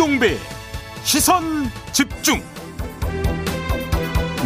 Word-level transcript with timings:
김종배 0.00 0.38
시선 1.02 1.42
집중 1.92 2.40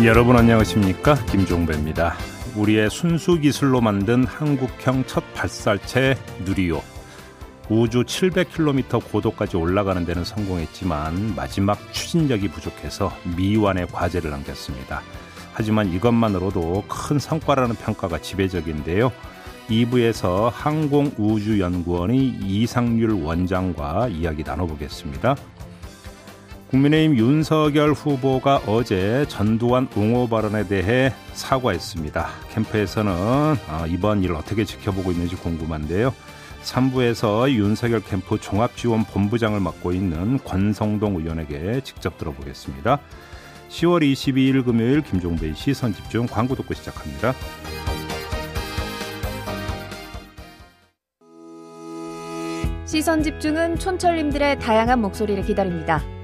여러분 0.05 0.37
안녕하십니까 0.37 1.15
김종배입니다. 1.27 2.17
우리의 2.57 2.91
순수 2.91 3.39
기술로 3.39 3.81
만든 3.81 4.25
한국형 4.25 5.05
첫 5.07 5.23
발사체 5.33 6.19
누리호 6.45 6.83
우주 7.69 8.03
700km 8.03 9.13
고도까지 9.13 9.57
올라가는 9.57 10.05
데는 10.05 10.25
성공했지만 10.25 11.37
마지막 11.37 11.79
추진력이 11.93 12.49
부족해서 12.49 13.13
미완의 13.37 13.87
과제를 13.93 14.33
남겼습니다. 14.33 15.03
하지만 15.53 15.93
이것만으로도 15.93 16.87
큰 16.89 17.21
성과라는 17.21 17.77
평가가 17.77 18.19
지배적인데요. 18.19 19.13
2부에서 19.69 20.51
항공우주연구원의 20.53 22.19
이상률 22.43 23.13
원장과 23.13 24.09
이야기 24.09 24.43
나눠보겠습니다. 24.43 25.37
국민의힘 26.75 27.17
윤석열 27.17 27.93
후보가 27.93 28.63
어제 28.67 29.25
전두환 29.29 29.89
옹호 29.95 30.29
발언에 30.29 30.67
대해 30.67 31.13
사과했습니다. 31.33 32.29
캠프에서는 32.51 33.13
아, 33.69 33.87
이번 33.89 34.25
일 34.25 34.33
어떻게 34.33 34.65
지켜보고 34.65 35.13
있는지 35.13 35.37
궁금한데요. 35.37 36.13
3부에서 36.63 37.49
윤석열 37.51 38.01
캠프 38.03 38.41
종합지원본부장을 38.41 39.61
맡고 39.61 39.93
있는 39.93 40.39
권성동 40.43 41.17
의원에게 41.17 41.83
직접 41.85 42.19
들어보겠습니다. 42.19 42.99
10월 43.69 44.03
22일 44.03 44.65
금요일 44.65 45.03
김종배의 45.03 45.55
시선집중 45.55 46.27
광고 46.27 46.57
듣고 46.57 46.75
시작합니다. 46.75 47.35
시선 52.85 53.23
집중은 53.23 53.79
촌철님들의 53.79 54.59
다양한 54.59 55.01
목소리를 55.01 55.45
기다립니다. 55.45 56.03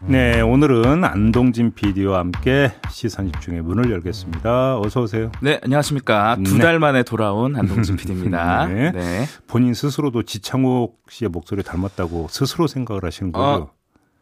네, 0.00 0.40
오늘은 0.42 1.04
안동진 1.04 1.72
PD와 1.72 2.18
함께 2.18 2.70
시선 2.90 3.32
집중의 3.32 3.62
문을 3.62 3.90
열겠습니다. 3.90 4.78
어서 4.78 5.00
오세요. 5.02 5.32
네, 5.40 5.58
안녕하십니까. 5.62 6.36
두 6.44 6.58
달 6.58 6.78
만에 6.78 7.02
돌아온 7.02 7.56
안동진 7.56 7.96
PD입니다. 7.96 8.66
네. 8.68 8.92
네. 8.92 9.26
본인 9.46 9.72
스스로도 9.74 10.22
지창욱 10.24 11.00
씨의 11.08 11.30
목소리 11.30 11.62
닮았다고 11.62 12.26
스스로 12.30 12.66
생각을 12.66 13.04
하시는 13.04 13.32
거죠? 13.32 13.70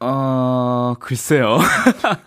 어, 0.00 0.06
어 0.06 0.94
글쎄요. 1.00 1.58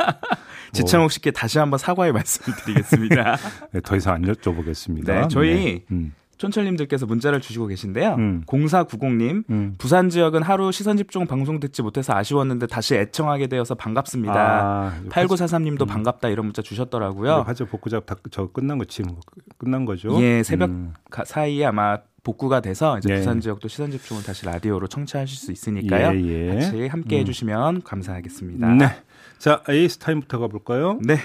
지창욱 0.74 1.12
씨께 1.12 1.32
다시 1.32 1.58
한번 1.58 1.78
사과의 1.80 2.12
말씀을 2.12 2.58
드리겠습니다. 2.58 3.38
네, 3.72 3.82
더 3.82 3.96
이상 3.96 4.16
안 4.16 4.22
여쭤보겠습니다. 4.24 5.06
네, 5.06 5.28
저희 5.30 5.54
네. 5.56 5.86
음. 5.92 6.14
촌철님들께서 6.38 7.06
문자를 7.06 7.42
주시고 7.42 7.68
계신데요. 7.68 8.16
음. 8.16 8.44
0490님, 8.46 9.44
음. 9.50 9.76
부산 9.78 10.10
지역은 10.10 10.44
하루 10.44 10.72
시선 10.72 10.98
집중 10.98 11.26
방송 11.26 11.60
듣지 11.60 11.82
못해서 11.82 12.14
아쉬웠는데 12.14 12.68
다시 12.68 12.96
애청하게 12.96 13.48
되어서 13.48 13.76
반갑습니다. 13.76 14.34
아, 14.36 14.94
8943님도 15.10 15.82
음. 15.82 15.88
반갑다 15.88 16.30
이런 16.30 16.46
문자 16.46 16.62
주셨더라고요. 16.62 17.44
화제 17.46 17.66
복구작 17.66 18.06
다, 18.06 18.16
저 18.32 18.48
끝난 18.52 18.78
거지 18.78 19.02
뭐 19.04 19.18
끝난 19.58 19.86
거죠? 19.86 20.22
예, 20.22 20.44
새벽 20.44 20.70
음. 20.70 20.94
가- 21.10 21.26
사이에 21.26 21.66
아마 21.66 21.98
복구가 22.24 22.60
돼서 22.60 22.98
이제 22.98 23.10
네. 23.10 23.16
부산 23.20 23.40
지역도 23.40 23.68
시선 23.70 23.90
집중을 23.90 24.22
다시 24.24 24.46
라디오로 24.46 24.88
청취하실 24.88 25.38
수 25.38 25.52
있으니까요. 25.52 26.18
예, 26.20 26.50
예. 26.50 26.54
같이 26.56 26.88
함께 26.88 27.16
음. 27.18 27.20
해주시면 27.22 27.84
감사하겠습니다. 27.84 28.68
네. 28.74 28.88
자, 29.38 29.62
에이스 29.70 30.00
타임부터 30.00 30.40
가볼까요? 30.40 31.00
네. 31.04 31.18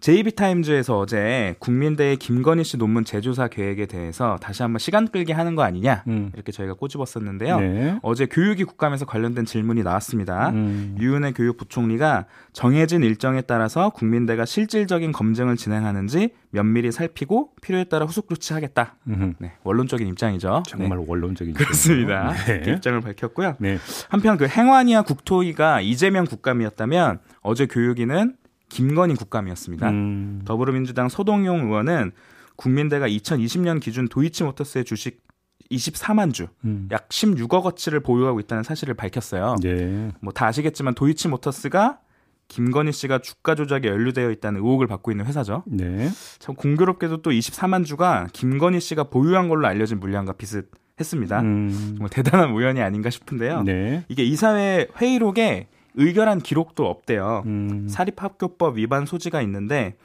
JB타임즈에서 0.00 0.96
어제 0.96 1.56
국민대의 1.58 2.18
김건희 2.18 2.62
씨 2.62 2.76
논문 2.76 3.04
재조사 3.04 3.48
계획에 3.48 3.86
대해서 3.86 4.36
다시 4.40 4.62
한번 4.62 4.78
시간 4.78 5.08
끌게 5.08 5.32
하는 5.32 5.56
거 5.56 5.62
아니냐 5.62 6.04
음. 6.06 6.30
이렇게 6.34 6.52
저희가 6.52 6.74
꼬집었었는데요. 6.74 7.60
네. 7.60 7.98
어제 8.02 8.26
교육위 8.26 8.64
국감에서 8.64 9.06
관련된 9.06 9.44
질문이 9.44 9.82
나왔습니다. 9.82 10.50
음. 10.50 10.96
유은혜 11.00 11.32
교육부총리가 11.32 12.26
정해진 12.52 13.02
일정에 13.02 13.40
따라서 13.40 13.90
국민대가 13.90 14.44
실질적인 14.44 15.10
검증을 15.10 15.56
진행하는지 15.56 16.30
면밀히 16.50 16.92
살피고 16.92 17.50
필요에 17.60 17.84
따라 17.84 18.06
후속 18.06 18.28
조치하겠다. 18.28 18.96
음흠. 19.08 19.32
네, 19.38 19.52
원론적인 19.64 20.06
입장이죠. 20.06 20.62
정말 20.66 20.98
네, 20.98 21.04
원론적인 21.08 21.54
그렇습니다. 21.54 22.32
네. 22.46 22.60
그 22.60 22.70
입장을 22.70 23.00
밝혔고요. 23.00 23.56
네. 23.58 23.78
한편 24.08 24.36
그 24.36 24.46
행안위와 24.46 25.02
국토위가 25.02 25.80
이재명 25.80 26.24
국감이었다면 26.24 27.18
어제 27.42 27.66
교육위는 27.66 28.36
김건희 28.68 29.14
국감이었습니다. 29.14 29.90
음. 29.90 30.42
더불어민주당 30.44 31.08
소동용 31.08 31.66
의원은 31.66 32.12
국민대가 32.56 33.08
2020년 33.08 33.80
기준 33.80 34.08
도이치모터스의 34.08 34.84
주식 34.84 35.22
24만 35.70 36.32
주, 36.32 36.48
음. 36.64 36.88
약 36.92 37.08
16억 37.08 37.64
어치를 37.66 38.00
보유하고 38.00 38.40
있다는 38.40 38.62
사실을 38.62 38.94
밝혔어요. 38.94 39.56
네. 39.62 40.10
뭐다 40.20 40.46
아시겠지만 40.46 40.94
도이치모터스가 40.94 42.00
김건희 42.48 42.92
씨가 42.92 43.18
주가 43.18 43.54
조작에 43.54 43.82
연루되어 43.84 44.30
있다는 44.30 44.60
의혹을 44.60 44.86
받고 44.86 45.10
있는 45.10 45.26
회사죠. 45.26 45.62
네. 45.66 46.08
참 46.38 46.54
공교롭게도 46.54 47.20
또 47.22 47.30
24만 47.30 47.84
주가 47.84 48.26
김건희 48.32 48.80
씨가 48.80 49.04
보유한 49.04 49.48
걸로 49.48 49.66
알려진 49.66 50.00
물량과 50.00 50.32
비슷했습니다. 50.32 51.40
음. 51.42 51.94
정말 51.96 52.08
대단한 52.08 52.52
우연이 52.56 52.80
아닌가 52.80 53.10
싶은데요. 53.10 53.62
네. 53.64 54.04
이게 54.08 54.24
이사회 54.24 54.88
회의록에 54.98 55.68
의결한 55.98 56.38
기록도 56.40 56.86
없대요. 56.86 57.42
음. 57.46 57.86
사립학교법 57.88 58.78
위반 58.78 59.04
소지가 59.04 59.42
있는데 59.42 59.96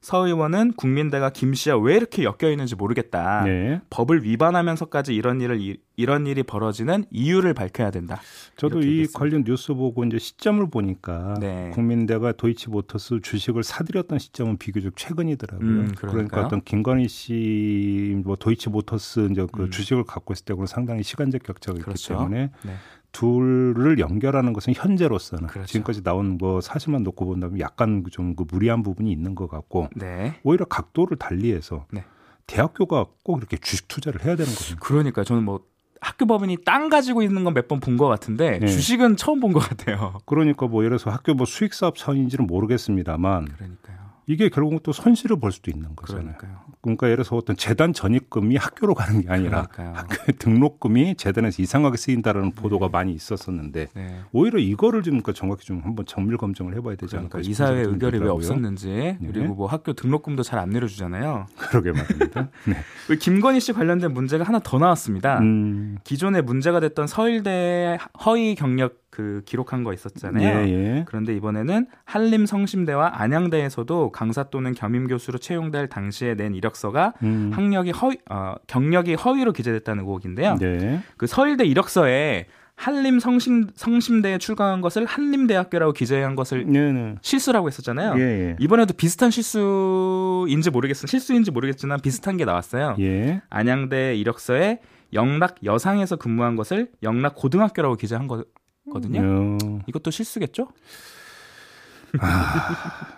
서 0.00 0.26
의원은 0.26 0.72
국민대가 0.72 1.30
김 1.30 1.54
씨와 1.54 1.78
왜 1.78 1.94
이렇게 1.94 2.24
엮여 2.24 2.50
있는지 2.50 2.74
모르겠다. 2.74 3.44
네. 3.44 3.80
법을 3.88 4.24
위반하면서까지 4.24 5.14
이런 5.14 5.40
일을 5.40 5.60
이- 5.60 5.76
이런 5.94 6.26
일이 6.26 6.42
벌어지는 6.42 7.04
이유를 7.12 7.54
밝혀야 7.54 7.92
된다. 7.92 8.20
저도 8.56 8.80
이 8.80 8.86
얘기했습니다. 8.86 9.16
관련 9.16 9.44
뉴스 9.44 9.74
보고 9.74 10.02
이제 10.04 10.18
시점을 10.18 10.68
보니까 10.70 11.36
네. 11.38 11.70
국민대가 11.72 12.32
도이치모터스 12.32 13.20
주식을 13.22 13.62
사들였던 13.62 14.18
시점은 14.18 14.56
비교적 14.56 14.96
최근이더라고요. 14.96 15.68
음, 15.68 15.92
그러니까. 15.96 16.46
어떤 16.46 16.62
김건희 16.62 17.06
씨 17.06 18.20
뭐 18.24 18.34
도이치모터스 18.34 19.28
이제 19.30 19.46
그 19.52 19.64
음. 19.64 19.70
주식을 19.70 20.02
갖고 20.02 20.32
있을 20.32 20.44
때고는 20.46 20.66
상당히 20.66 21.04
시간적 21.04 21.44
격차가 21.44 21.76
있기 21.78 21.84
그렇죠. 21.84 22.14
때문에 22.16 22.50
네. 22.62 22.72
둘을 23.12 23.98
연결하는 23.98 24.52
것은 24.52 24.72
현재로서는 24.74 25.46
그렇죠. 25.48 25.66
지금까지 25.66 26.02
나온 26.02 26.38
뭐 26.38 26.60
사실만 26.60 27.02
놓고 27.02 27.26
본다면 27.26 27.60
약간 27.60 28.02
좀 28.10 28.34
그 28.34 28.44
무리한 28.50 28.82
부분이 28.82 29.12
있는 29.12 29.34
것 29.34 29.48
같고 29.48 29.88
네. 29.94 30.34
오히려 30.42 30.64
각도를 30.64 31.18
달리해서 31.18 31.86
네. 31.92 32.04
대학교가 32.46 33.06
꼭 33.22 33.38
이렇게 33.38 33.56
주식 33.58 33.88
투자를 33.88 34.24
해야 34.24 34.34
되는 34.36 34.50
거죠. 34.50 34.76
그러니까 34.80 35.22
저는 35.24 35.44
뭐 35.44 35.60
학교 36.00 36.26
법인이 36.26 36.56
땅 36.64 36.88
가지고 36.88 37.22
있는 37.22 37.44
건 37.44 37.52
몇 37.54 37.68
번 37.68 37.78
본 37.80 37.96
것 37.98 38.08
같은데 38.08 38.58
네. 38.58 38.66
주식은 38.66 39.16
처음 39.16 39.40
본 39.40 39.52
것 39.52 39.60
같아요. 39.60 40.18
그러니까 40.26 40.66
뭐 40.66 40.82
예를 40.84 40.96
들어서 40.98 41.10
학교 41.10 41.34
뭐 41.34 41.46
수익 41.46 41.74
사업 41.74 41.96
차원인지는 41.96 42.46
모르겠습니다만 42.46 43.44
그러니까요. 43.44 43.98
이게 44.26 44.48
결국 44.48 44.82
또 44.82 44.92
손실을 44.92 45.38
볼 45.38 45.52
수도 45.52 45.70
있는 45.70 45.94
거잖아요. 45.94 46.34
그러니까요. 46.38 46.60
그러니까 46.82 47.06
예를 47.06 47.18
들어서 47.24 47.36
어떤 47.36 47.56
재단 47.56 47.92
전입금이 47.92 48.56
학교로 48.56 48.94
가는 48.94 49.20
게 49.22 49.28
아니라 49.28 49.66
그러니까요. 49.68 49.92
학교의 49.96 50.36
등록금이 50.38 51.14
재단에서 51.16 51.62
이상하게 51.62 51.96
쓰인다라는 51.96 52.52
보도가 52.52 52.88
많이 52.88 53.12
있었었는데 53.14 53.88
네. 53.94 54.20
오히려 54.32 54.58
이거를 54.58 55.02
좀 55.02 55.12
그러니까 55.12 55.32
정확히 55.32 55.64
좀 55.64 55.80
한번 55.84 56.04
정밀 56.06 56.36
검증을 56.36 56.74
해봐야 56.76 56.96
되지 56.96 57.12
그러니까 57.12 57.38
않을까 57.38 57.48
이사회 57.48 57.68
싶은 57.68 57.76
생각이 57.76 57.94
의결이 57.94 58.06
왜 58.16 58.18
들더라고요. 58.18 58.36
없었는지 58.36 58.88
네. 58.88 59.18
그리고 59.32 59.54
뭐 59.54 59.66
학교 59.68 59.92
등록금도 59.92 60.42
잘 60.42 60.62
안 60.62 60.70
내려주잖아요. 60.70 61.46
그러게 61.56 61.90
말입니다. 61.92 62.48
네. 62.66 62.74
그 63.08 63.16
김건희 63.16 63.58
씨 63.60 63.72
관련된 63.72 64.12
문제가 64.12 64.44
하나 64.44 64.60
더 64.60 64.78
나왔습니다. 64.78 65.38
음, 65.40 65.98
기존에 66.04 66.40
문제가 66.40 66.78
됐던 66.80 67.06
서울대 67.08 67.98
허위 68.24 68.54
경력 68.54 69.01
그 69.12 69.42
기록한 69.44 69.84
거 69.84 69.92
있었잖아요. 69.92 70.66
예, 70.66 70.70
예. 70.70 71.04
그런데 71.06 71.36
이번에는 71.36 71.86
한림 72.06 72.46
성심대와 72.46 73.20
안양대에서도 73.20 74.10
강사 74.10 74.44
또는 74.44 74.72
겸임 74.72 75.06
교수로 75.06 75.36
채용될 75.36 75.88
당시에 75.88 76.34
낸 76.34 76.54
이력서가 76.54 77.12
음, 77.22 77.50
학력이 77.52 77.90
허위, 77.90 78.16
어, 78.30 78.54
경력이 78.66 79.14
허위로 79.14 79.52
기재됐다는 79.52 80.04
의혹인데요. 80.04 80.56
네. 80.58 81.02
그 81.18 81.26
서울대 81.26 81.66
이력서에 81.66 82.46
한림 82.74 83.20
성심 83.20 83.68
성심대에 83.74 84.38
출강한 84.38 84.80
것을 84.80 85.04
한림대학교라고 85.04 85.92
기재한 85.92 86.34
것을 86.34 86.64
네, 86.66 86.90
네. 86.90 87.14
실수라고 87.20 87.68
했었잖아요. 87.68 88.14
예, 88.16 88.22
예. 88.22 88.56
이번에도 88.60 88.94
비슷한 88.94 89.30
실수인지 89.30 90.70
모르겠어 90.70 91.06
실수인지 91.06 91.50
모르겠지만 91.50 92.00
비슷한 92.00 92.38
게 92.38 92.46
나왔어요. 92.46 92.96
예. 92.98 93.42
안양대 93.50 94.16
이력서에 94.16 94.80
영락 95.12 95.56
여상에서 95.64 96.16
근무한 96.16 96.56
것을 96.56 96.88
영락 97.02 97.34
고등학교라고 97.34 97.96
기재한 97.96 98.26
거 98.26 98.44
거든요. 98.90 99.20
음, 99.20 99.80
이것도 99.86 100.10
실수겠죠? 100.10 100.68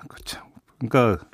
그렇죠. 0.08 0.40
그러니까 0.78 1.24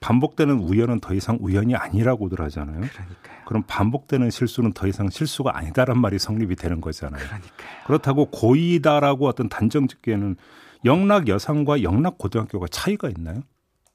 반복되는 0.00 0.58
우연은 0.58 1.00
더 1.00 1.14
이상 1.14 1.38
우연이 1.40 1.74
아니라고들 1.74 2.40
하잖아요. 2.42 2.80
그러니까요. 2.80 3.36
그럼 3.46 3.62
반복되는 3.66 4.30
실수는 4.30 4.72
더 4.72 4.86
이상 4.86 5.08
실수가 5.08 5.56
아니다란 5.56 6.00
말이 6.00 6.18
성립이 6.18 6.56
되는 6.56 6.80
거잖아요. 6.80 7.24
그러니까요. 7.24 7.84
그렇다고 7.86 8.26
고의다라고 8.30 9.26
어떤 9.28 9.48
단정 9.48 9.88
짓기에는 9.88 10.36
영락 10.84 11.28
여상과 11.28 11.82
영락 11.82 12.18
고등학교가 12.18 12.66
차이가 12.70 13.08
있나요? 13.08 13.40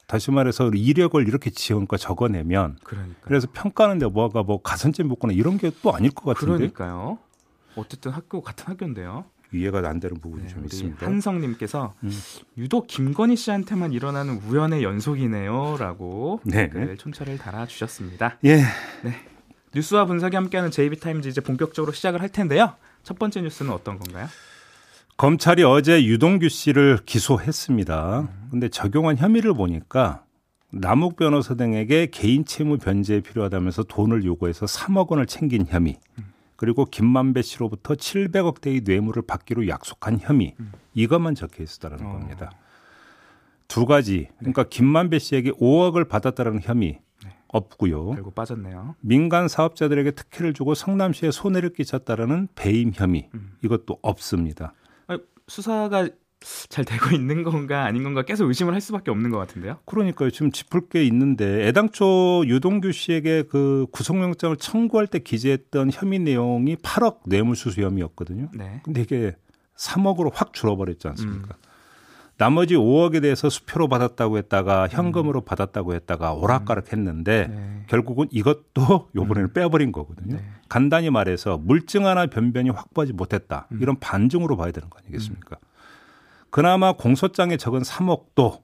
다시 0.07 0.31
말해서 0.31 0.69
이력을 0.73 1.25
이렇게 1.25 1.49
지원과 1.49 1.95
적어내면 1.97 2.77
그러니까. 2.83 3.19
그래서 3.21 3.47
평가하는데 3.53 4.07
뭐가 4.07 4.44
뭐 4.44 4.61
가산점 4.61 5.07
붙거나 5.07 5.31
이런 5.33 5.57
게 5.57 5.71
또 5.81 5.94
아닐 5.94 6.11
것 6.11 6.25
같은데 6.25 6.53
그러니까요. 6.69 7.17
어쨌든 7.75 8.11
학교 8.11 8.41
같은 8.41 8.65
학교인데요. 8.67 9.25
이해가 9.53 9.80
안 9.88 10.00
되는 10.00 10.19
부분이 10.19 10.44
네, 10.44 10.50
좀 10.50 10.65
있습니다. 10.65 11.06
한성님께서 11.06 11.94
음. 12.03 12.12
유독 12.57 12.88
김건희 12.88 13.36
씨한테만 13.36 13.92
일어나는 13.92 14.42
우연의 14.48 14.83
연속이네요라고 14.83 16.42
네. 16.45 16.69
댓글 16.69 16.98
촌철을 16.98 17.38
달아주셨습니다. 17.38 18.38
예, 18.45 18.63
뉴스와 19.75 20.06
분석이 20.06 20.36
함께하는 20.36 20.71
JB타임즈 20.71 21.27
이제 21.27 21.42
본격적으로 21.42 21.92
시작을 21.92 22.21
할 22.21 22.30
텐데요. 22.30 22.75
첫 23.03 23.18
번째 23.18 23.42
뉴스는 23.42 23.71
어떤 23.71 24.00
건가요? 24.00 24.27
검찰이 25.18 25.63
어제 25.63 26.04
유동규 26.04 26.50
씨를 26.50 27.00
기소했습니다. 27.06 28.30
근데 28.50 28.69
적용한 28.69 29.18
혐의를 29.18 29.54
보니까 29.54 30.24
남욱 30.71 31.15
변호사 31.18 31.54
등에게 31.54 32.07
개인 32.07 32.45
채무 32.45 32.77
변제에 32.77 33.19
필요하다면서 33.19 33.83
돈을 33.83 34.24
요구해서 34.24 34.65
3억 34.65 35.09
원을 35.09 35.25
챙긴 35.25 35.65
혐의. 35.68 36.00
그리고 36.61 36.85
김만배 36.85 37.41
씨로부터 37.41 37.95
700억 37.95 38.61
대의 38.61 38.81
뇌물을 38.81 39.23
받기로 39.23 39.67
약속한 39.67 40.19
혐의. 40.19 40.53
이것만 40.93 41.33
적혀 41.33 41.63
있었다는 41.63 42.05
어. 42.05 42.11
겁니다. 42.11 42.51
두 43.67 43.87
가지. 43.87 44.27
그러니까 44.37 44.65
김만배 44.65 45.17
씨에게 45.17 45.53
5억을 45.53 46.07
받았다는 46.07 46.61
혐의 46.61 47.01
없고요. 47.47 48.11
결국 48.11 48.35
빠졌네요. 48.35 48.93
민간 48.99 49.47
사업자들에게 49.47 50.11
특혜를 50.11 50.53
주고 50.53 50.75
성남시에 50.75 51.31
손해를 51.31 51.73
끼쳤다라는 51.73 52.49
배임 52.53 52.91
혐의. 52.93 53.31
음. 53.33 53.57
이것도 53.63 53.97
없습니다. 54.03 54.75
아, 55.07 55.17
수사가 55.47 56.09
잘 56.69 56.83
되고 56.85 57.09
있는 57.15 57.43
건가 57.43 57.85
아닌 57.85 58.03
건가 58.03 58.23
계속 58.23 58.47
의심을 58.47 58.73
할 58.73 58.81
수밖에 58.81 59.11
없는 59.11 59.29
것 59.29 59.38
같은데요. 59.38 59.77
그러니까요. 59.85 60.31
지금 60.31 60.51
짚을 60.51 60.89
게 60.89 61.03
있는데 61.05 61.67
애당초 61.67 62.43
유동규 62.45 62.91
씨에게 62.91 63.43
그 63.43 63.85
구속영장을 63.91 64.55
청구할 64.57 65.07
때 65.07 65.19
기재했던 65.19 65.91
혐의 65.93 66.19
내용이 66.19 66.75
8억 66.77 67.19
뇌물수수 67.27 67.81
혐의였거든요. 67.81 68.49
네. 68.53 68.81
근데 68.83 69.01
이게 69.01 69.35
3억으로 69.77 70.31
확 70.33 70.53
줄어버렸지 70.53 71.07
음. 71.07 71.09
않습니까? 71.11 71.55
나머지 72.38 72.75
5억에 72.75 73.21
대해서 73.21 73.49
수표로 73.49 73.87
받았다고 73.87 74.39
했다가 74.39 74.87
현금으로 74.89 75.41
받았다고 75.41 75.94
했다가 75.94 76.33
오락가락 76.33 76.91
했는데 76.91 77.45
음. 77.51 77.55
네. 77.55 77.85
결국은 77.87 78.27
이것도 78.31 79.09
요번에는 79.15 79.53
빼버린 79.53 79.91
거거든요. 79.91 80.37
네. 80.37 80.44
간단히 80.67 81.11
말해서 81.11 81.59
물증 81.59 82.07
하나 82.07 82.25
변변이 82.25 82.71
확보하지 82.71 83.13
못했다. 83.13 83.67
음. 83.73 83.79
이런 83.79 83.99
반증으로 83.99 84.57
봐야 84.57 84.71
되는 84.71 84.89
거 84.89 84.97
아니겠습니까? 85.03 85.57
그나마 86.51 86.94
공소장에 86.94 87.57
적은 87.57 87.81
3억도 87.81 88.62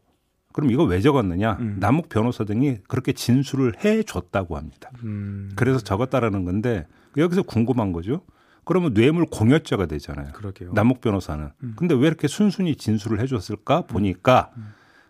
그럼 0.53 0.71
이거 0.71 0.83
왜 0.83 1.01
적었느냐? 1.01 1.57
음. 1.59 1.77
남욱 1.79 2.09
변호사 2.09 2.43
등이 2.43 2.79
그렇게 2.87 3.13
진술을 3.13 3.83
해 3.85 4.01
줬다고 4.01 4.57
합니다. 4.57 4.89
음, 5.03 5.51
그래서 5.55 5.79
적었다라는 5.79 6.45
건데 6.45 6.87
여기서 7.15 7.43
궁금한 7.43 7.91
거죠. 7.91 8.21
그러면 8.65 8.93
뇌물 8.93 9.25
공여죄가 9.25 9.85
되잖아요. 9.85 10.33
그러게요. 10.33 10.73
남욱 10.73 10.99
변호사는. 10.99 11.49
음. 11.63 11.73
근데 11.77 11.93
왜 11.95 12.07
이렇게 12.07 12.27
순순히 12.27 12.75
진술을 12.75 13.19
해줬을까 13.21 13.83
보니까 13.83 14.51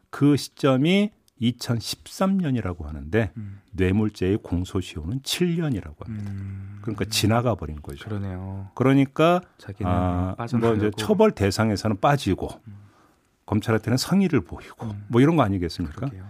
그 0.10 0.36
시점이 0.38 1.12
2013년이라고 1.42 2.86
하는데 2.86 3.32
음. 3.38 3.62
뇌물죄의 3.72 4.40
공소시효는 4.44 5.22
7년이라고 5.22 6.06
합니다. 6.06 6.32
음, 6.32 6.80
그러니까 6.82 7.06
지나가 7.06 7.56
버린 7.56 7.82
거죠. 7.82 8.06
그러네요. 8.06 8.70
그러니까 8.74 9.42
아, 9.84 10.36
뭐 10.60 10.74
이제 10.74 10.92
처벌 10.98 11.32
대상에서는 11.32 12.00
빠지고 12.00 12.50
검찰한테는 13.46 13.98
성의를 13.98 14.42
보이고 14.42 14.86
음. 14.86 15.06
뭐 15.08 15.22
이런 15.22 15.36
거 15.36 15.44
아니겠습니까? 15.44 15.96
그러게요. 15.96 16.26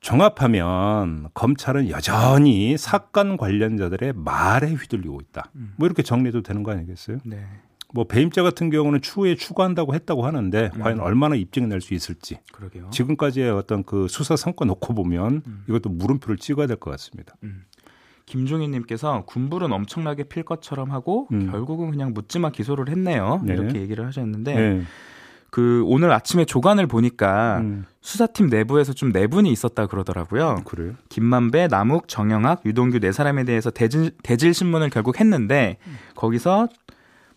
종합하면 0.00 1.28
검찰은 1.34 1.90
여전히 1.90 2.76
사건 2.78 3.36
관련자들의 3.36 4.14
말에 4.14 4.72
휘둘리고 4.72 5.20
있다. 5.20 5.50
음. 5.56 5.74
뭐 5.76 5.86
이렇게 5.86 6.02
정리해도 6.02 6.42
되는 6.42 6.62
거 6.62 6.72
아니겠어요? 6.72 7.18
네. 7.24 7.46
뭐 7.92 8.04
배임죄 8.04 8.42
같은 8.42 8.70
경우는 8.70 9.00
추후에 9.02 9.34
추구한다고 9.34 9.94
했다고 9.94 10.24
하는데 10.24 10.70
음. 10.74 10.80
과연 10.80 11.00
얼마나 11.00 11.34
입증낼 11.34 11.80
수 11.80 11.94
있을지 11.94 12.38
그러게요. 12.52 12.90
지금까지의 12.90 13.50
어떤 13.50 13.82
그 13.84 14.06
수사 14.08 14.36
성과 14.36 14.64
놓고 14.64 14.94
보면 14.94 15.42
음. 15.46 15.64
이것도 15.68 15.90
물음표를 15.90 16.36
찍어야 16.38 16.66
될 16.66 16.76
것 16.76 16.90
같습니다. 16.92 17.34
김종희님께서 18.26 19.24
군불은 19.26 19.72
엄청나게 19.72 20.24
필 20.24 20.44
것처럼 20.44 20.90
하고 20.92 21.28
음. 21.32 21.50
결국은 21.50 21.90
그냥 21.90 22.12
묻지마 22.14 22.50
기소를 22.50 22.88
했네요. 22.88 23.40
네. 23.44 23.54
이렇게 23.54 23.80
얘기를 23.80 24.06
하셨는데 24.06 24.54
네. 24.54 24.82
그 25.50 25.82
오늘 25.86 26.12
아침에 26.12 26.44
조간을 26.44 26.86
보니까 26.86 27.58
음, 27.58 27.84
수사팀 28.00 28.46
내부에서 28.46 28.92
좀 28.92 29.10
내분이 29.10 29.50
있었다 29.50 29.86
그러더라고요. 29.88 30.62
그래요? 30.64 30.92
김만배, 31.08 31.66
남욱, 31.66 32.06
정영학, 32.06 32.62
유동규 32.64 33.00
네 33.00 33.10
사람에 33.10 33.42
대해서 33.42 33.70
대질, 33.70 34.12
대질 34.22 34.54
신문을 34.54 34.90
결국 34.90 35.18
했는데 35.18 35.78
거기서 36.14 36.68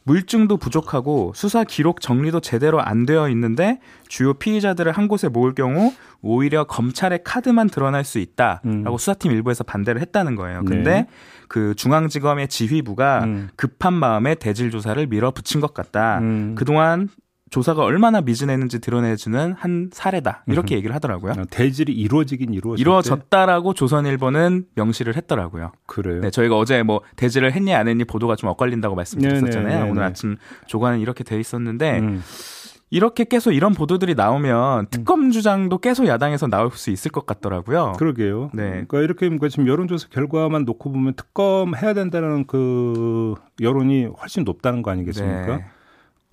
물증도 0.06 0.58
부족하고 0.58 1.32
수사 1.36 1.64
기록 1.64 2.02
정리도 2.02 2.42
제대로 2.42 2.82
안 2.82 3.06
되어 3.06 3.30
있는데 3.30 3.80
주요 4.08 4.34
피의자들을 4.34 4.92
한 4.92 5.08
곳에 5.08 5.30
모을 5.30 5.56
경우 5.56 5.94
오히려 6.22 6.66
검찰의 6.66 7.24
카드만 7.24 7.70
드러날 7.70 8.04
수 8.04 8.20
있다라고 8.20 8.62
음. 8.66 8.98
수사팀 8.98 9.32
일부에서 9.32 9.64
반대를 9.64 10.02
했다는 10.02 10.36
거예요. 10.36 10.62
네. 10.62 10.66
근데 10.66 11.08
그 11.48 11.74
중앙지검의 11.76 12.48
지휘부가 12.48 13.24
음. 13.26 13.50
급한 13.56 13.94
마음에 13.94 14.36
대질 14.36 14.72
조사를 14.72 15.06
밀어붙인 15.08 15.62
것 15.62 15.74
같다. 15.74 16.20
음. 16.20 16.56
그동안 16.56 17.10
조사가 17.54 17.84
얼마나 17.84 18.20
미진했는지 18.20 18.80
드러내주는 18.80 19.54
한 19.54 19.92
사례다. 19.94 20.44
이렇게 20.48 20.74
얘기를 20.76 20.96
하더라고요. 20.96 21.34
어, 21.34 21.44
대질이 21.52 21.94
이루어지긴 21.94 22.52
이루어졌 22.52 22.82
이루어졌다라고 22.82 23.76
조선일보는 23.76 24.66
명시를 24.74 25.16
했더라고요. 25.16 25.72
그래요. 25.86 26.22
네, 26.22 26.32
저희가 26.32 26.58
어제 26.58 26.82
뭐 26.82 27.02
대지를 27.16 27.52
했니 27.54 27.76
안 27.76 27.88
했니 27.88 28.06
보도가 28.06 28.38
좀 28.38 28.50
엇갈린다고 28.50 28.96
말씀드렸었잖아요. 28.96 29.68
네네, 29.68 29.80
네네. 29.82 29.92
오늘 29.92 30.02
아침 30.02 30.38
조간은 30.66 31.00
이렇게 31.00 31.24
돼 31.24 31.40
있었는데 31.40 32.00
음. 32.00 32.24
이렇게 32.90 33.24
계속 33.24 33.52
이런 33.52 33.76
보도들이 33.76 34.16
나오면 34.16 34.88
특검 34.90 35.30
주장도 35.30 35.78
계속 35.78 36.08
야당에서 36.08 36.48
나올 36.48 36.72
수 36.72 36.90
있을 36.90 37.12
것 37.12 37.28
같더라고요. 37.28 37.94
그러게요. 38.00 38.50
네. 38.56 38.70
그러니까 38.70 39.02
이렇게 39.02 39.28
그러니까 39.28 39.50
지금 39.50 39.68
여론조사 39.68 40.08
결과만 40.10 40.66
놓고 40.66 40.92
보면 40.92 41.14
특검 41.14 41.76
해야 41.76 41.94
된다는 41.94 42.48
그 42.48 43.36
여론이 43.62 44.06
훨씬 44.06 44.44
높다는 44.44 44.82
거 44.82 44.90
아니겠습니까? 44.90 45.58
네. 45.58 45.66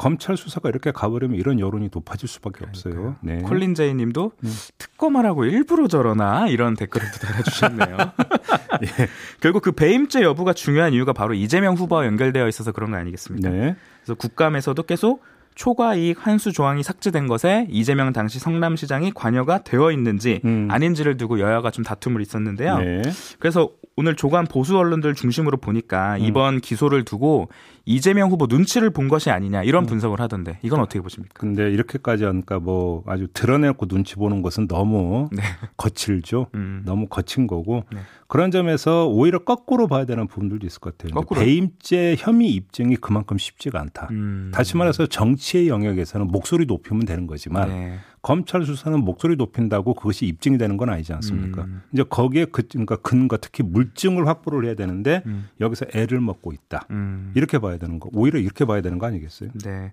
검찰 0.01 0.39
수사가 0.39 0.71
이렇게 0.71 0.93
가버리면 0.93 1.39
이런 1.39 1.61
여론이 1.61 1.91
높아질 1.93 2.27
수밖에. 2.27 2.65
없어요. 2.65 3.17
네. 3.21 3.43
콜린 3.43 3.75
제이 3.75 3.93
님도 3.93 4.33
음. 4.43 4.55
특검하라고 4.79 5.45
일부러 5.45 5.89
저러나 5.89 6.49
이런 6.49 6.75
댓글을 6.75 7.07
또 7.13 7.19
달아주셨네요. 7.19 7.97
예. 8.83 9.09
결국 9.41 9.63
그 9.63 9.73
배임죄 9.73 10.23
여부가 10.23 10.55
중요한 10.55 10.95
이유가 10.95 11.13
바로 11.13 11.35
이재명 11.35 11.75
후보와 11.75 12.07
연결되어 12.07 12.49
있어서 12.49 12.73
그런 12.73 12.93
거 12.93 12.97
아니겠습니까? 12.97 13.51
네. 13.51 13.77
그래서 13.99 14.15
국감에서도 14.15 14.83
계속 14.85 15.23
초과 15.55 15.95
이익 15.95 16.27
환수 16.27 16.53
조항이 16.53 16.83
삭제된 16.83 17.27
것에 17.27 17.67
이재명 17.69 18.15
당시 18.15 18.39
성남시장이 18.39 19.13
관여가 19.13 19.65
되어 19.65 19.93
있는지 19.93 20.41
음. 20.47 20.69
아닌지를 20.71 21.19
두고 21.19 21.41
여야가 21.41 21.71
좀 21.71 21.85
다툼을 21.85 22.23
있었는데요. 22.23 22.79
네. 22.79 23.03
그래서 23.39 23.71
오늘 23.97 24.17
조간 24.17 24.47
보수 24.47 24.79
언론들 24.79 25.15
중심으로 25.15 25.59
보니까 25.59 26.15
음. 26.15 26.21
이번 26.21 26.61
기소를 26.61 27.05
두고 27.05 27.51
이재명 27.85 28.31
후보 28.31 28.47
눈치를 28.47 28.91
본 28.91 29.09
것이 29.09 29.31
아니냐 29.31 29.61
음. 29.61 29.65
이런 29.65 29.87
분석을 29.87 30.21
하던데 30.21 30.59
이건 30.63 30.81
어떻게 30.81 31.01
보십니까? 31.01 31.35
근데 31.39 31.71
이렇게까지 31.71 32.25
하니까 32.25 32.59
뭐 32.59 33.03
아주 33.07 33.29
드러내고 33.33 33.87
눈치 33.87 34.17
보는 34.17 34.43
것은 34.43 34.69
너무 34.69 35.29
네. 35.33 35.43
거칠죠. 35.77 36.47
음. 36.55 36.83
너무 36.85 37.07
거친 37.07 37.47
거고 37.47 37.85
네. 37.93 38.01
그런 38.27 38.51
점에서 38.51 39.09
오히려 39.09 39.41
거꾸로 39.41 39.89
봐야 39.89 40.05
되는 40.05 40.27
부분들도 40.27 40.67
있을 40.67 40.81
것 40.81 40.97
같아요. 40.97 41.15
거꾸로? 41.15 41.41
배임죄 41.41 42.17
혐의 42.19 42.51
입증이 42.51 42.97
그만큼 42.97 43.39
쉽지가 43.39 43.81
않다. 43.81 44.09
음. 44.11 44.51
다시 44.55 44.77
말해서 44.77 45.07
정치의 45.07 45.69
영역에서는 45.69 46.29
목소리 46.29 46.67
높이면 46.67 47.07
되는 47.07 47.27
거지만 47.27 47.69
네. 47.69 47.99
검찰 48.23 48.65
수사는 48.65 48.99
목소리 49.01 49.37
높인다고 49.37 49.95
그것이 49.95 50.27
입증이 50.27 50.59
되는 50.59 50.77
건 50.77 50.91
아니지 50.91 51.13
않습니까? 51.15 51.65
음. 51.65 51.83
이제 51.93 52.03
거기에 52.03 52.47
그, 52.47 52.63
그러니까 52.69 52.97
근거 52.97 53.39
특히 53.39 53.65
물증을 53.65 54.27
확보를 54.27 54.67
해야 54.67 54.75
되는데 54.75 55.23
음. 55.27 55.49
여기서 55.61 55.87
애를 55.95 56.21
먹고 56.21 56.53
있다. 56.53 56.87
음. 56.91 57.33
이렇게 57.35 57.59
봐야 57.59 57.79
되는 57.79 57.99
거. 57.99 58.11
오히려 58.13 58.39
이렇게 58.39 58.65
봐야 58.65 58.83
되는 58.83 58.99
거 58.99 59.07
아니겠어요? 59.07 59.51
네. 59.65 59.93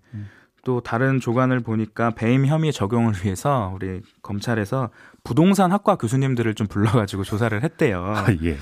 또 0.68 0.82
다른 0.82 1.22
조간을 1.22 1.62
보니까 1.62 2.10
배임 2.10 2.46
혐의 2.46 2.74
적용을 2.74 3.14
위해서 3.24 3.72
우리 3.74 4.02
검찰에서 4.22 4.90
부동산 5.24 5.72
학과 5.72 5.96
교수님들을 5.96 6.56
좀 6.56 6.68
불러가지고 6.68 7.24
조사를 7.24 7.64
했대요. 7.64 8.04
아, 8.04 8.26
예. 8.44 8.58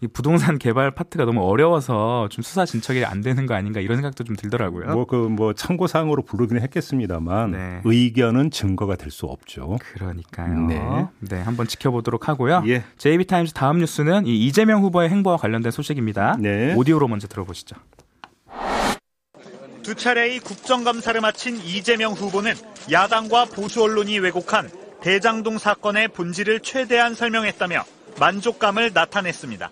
이 0.00 0.06
부동산 0.06 0.58
개발 0.58 0.90
파트가 0.90 1.26
너무 1.26 1.42
어려워서 1.42 2.30
좀 2.30 2.42
수사 2.42 2.64
진척이 2.64 3.04
안 3.04 3.20
되는 3.20 3.44
거 3.44 3.52
아닌가 3.52 3.80
이런 3.80 3.98
생각도 3.98 4.24
좀 4.24 4.36
들더라고요. 4.36 4.94
뭐 4.94 5.04
그뭐 5.04 5.52
참고 5.52 5.86
사항으로 5.86 6.22
부르기는 6.22 6.62
했겠습니다만 6.62 7.50
네. 7.50 7.80
의견은 7.84 8.50
증거가 8.50 8.96
될 8.96 9.10
수 9.10 9.26
없죠. 9.26 9.76
그러니까요. 9.80 10.66
네. 10.68 11.08
네. 11.18 11.42
한번 11.42 11.66
지켜보도록 11.66 12.28
하고요. 12.28 12.62
예. 12.68 12.84
JB타임즈 12.96 13.52
다음 13.52 13.80
뉴스는 13.80 14.24
이 14.26 14.46
이재명 14.46 14.82
후보의 14.82 15.10
행보와 15.10 15.36
관련된 15.36 15.72
소식입니다. 15.72 16.36
네. 16.38 16.74
오디오로 16.74 17.06
먼저 17.08 17.26
들어보시죠. 17.26 17.76
두 19.82 19.94
차례의 19.94 20.40
국정감사를 20.40 21.20
마친 21.20 21.56
이재명 21.56 22.12
후보는 22.12 22.54
야당과 22.90 23.46
보수 23.46 23.82
언론이 23.82 24.18
왜곡한 24.18 24.70
대장동 25.00 25.58
사건의 25.58 26.08
본질을 26.08 26.60
최대한 26.60 27.14
설명했다며 27.14 27.84
만족감을 28.18 28.90
나타냈습니다. 28.92 29.70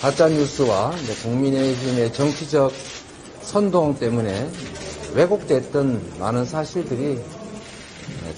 가짜 0.00 0.28
뉴스와 0.28 0.92
국민의힘의 1.22 2.12
정치적 2.12 2.72
선동 3.42 3.96
때문에 3.96 4.50
왜곡됐던 5.14 6.18
많은 6.18 6.44
사실들이 6.44 7.20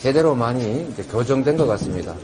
제대로 0.00 0.34
많이 0.34 0.94
교정된 1.10 1.56
것 1.56 1.66
같습니다. 1.66 2.14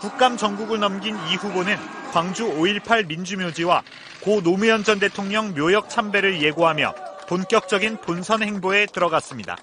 국감 0.00 0.36
전국을 0.36 0.80
넘긴 0.80 1.14
이 1.30 1.36
후보는 1.36 1.76
광주 2.12 2.46
5.18 2.46 3.06
민주묘지와 3.06 3.82
고 4.22 4.42
노무현 4.42 4.82
전 4.82 4.98
대통령 4.98 5.54
묘역 5.54 5.88
참배를 5.88 6.42
예고하며 6.42 7.09
본격적인 7.30 7.98
본선 7.98 8.42
행보에 8.42 8.86
들어갔습니다. 8.86 9.56